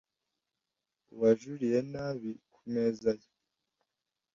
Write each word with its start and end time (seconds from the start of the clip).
uwajuriye 1.13 1.79
nabi 1.91 2.31
ku 2.53 2.61
meza 2.73 3.11
ye 3.19 3.29